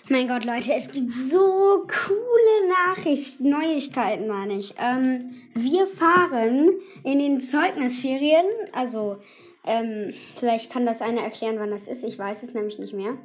[0.07, 1.39] Mein Gott, Leute, es gibt so
[1.87, 4.75] coole Nachrichten, Neuigkeiten, meine ich.
[4.77, 6.69] Ähm, wir fahren
[7.03, 9.17] in den Zeugnisferien, also
[9.65, 13.17] ähm, vielleicht kann das einer erklären, wann das ist, ich weiß es nämlich nicht mehr.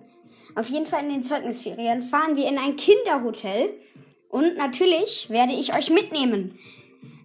[0.55, 3.75] Auf jeden Fall in den Zeugnisferien fahren wir in ein Kinderhotel
[4.31, 6.59] und natürlich werde ich euch mitnehmen.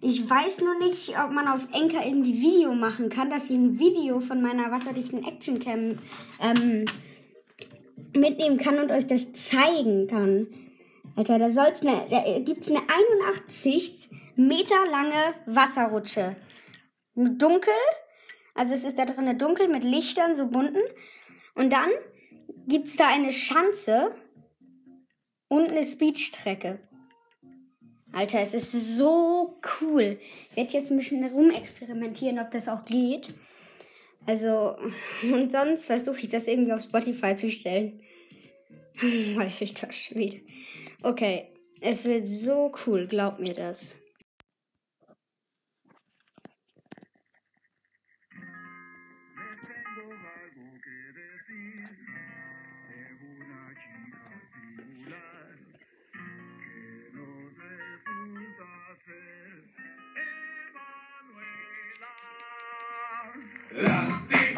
[0.01, 3.79] Ich weiß nur nicht, ob man auf Enker irgendwie Video machen kann, dass ihr ein
[3.79, 5.97] Video von meiner wasserdichten Actioncam
[6.43, 6.85] ähm,
[8.15, 10.47] mitnehmen kann und euch das zeigen kann.
[11.15, 12.81] Alter, da soll's ne, da gibt's eine
[13.39, 16.35] 81 Meter lange Wasserrutsche.
[17.15, 17.73] Dunkel,
[18.53, 20.81] also es ist da drinnen dunkel mit Lichtern, so bunten.
[21.55, 21.89] Und dann
[22.67, 24.13] gibt's da eine Schanze
[25.47, 26.79] und eine Speedstrecke.
[28.11, 30.19] Alter, es ist so cool.
[30.51, 33.33] Ich werde jetzt ein bisschen rumexperimentieren, ob das auch geht.
[34.25, 34.75] Also,
[35.23, 38.01] und sonst versuche ich das irgendwie auf Spotify zu stellen.
[39.37, 40.41] Alter Schwede.
[41.03, 41.49] Okay,
[41.81, 43.95] es wird so cool, glaub mir das.
[63.77, 64.54] Las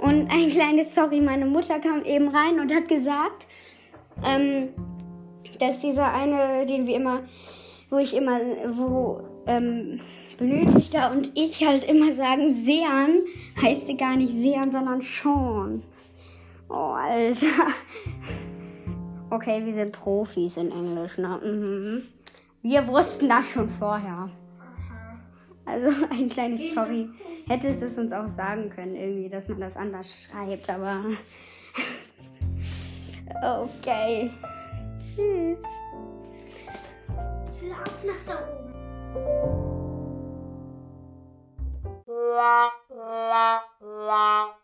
[0.00, 3.46] Und ein kleines Sorry, meine Mutter kam eben rein und hat gesagt,
[4.24, 4.68] ähm,
[5.58, 7.22] dass dieser eine, den wir immer,
[7.90, 8.40] wo ich immer,
[8.72, 10.00] wo ähm,
[10.38, 13.22] Benötigter und ich halt immer sagen, Sean,
[13.60, 15.82] heißt gar nicht Sean, sondern Sean.
[16.68, 17.46] Oh, Alter.
[19.30, 21.40] Okay, wir sind Profis in Englisch, ne?
[21.42, 22.02] Mhm.
[22.62, 24.28] Wir wussten das schon vorher.
[25.64, 27.08] Also ein kleines Sorry.
[27.48, 31.04] Hättest es uns auch sagen können, irgendwie, dass man das anders schreibt, aber.
[33.42, 34.30] Okay.
[35.00, 35.62] Tschüss.
[37.56, 38.72] Ich will auch nach da oben.
[42.06, 44.61] la la la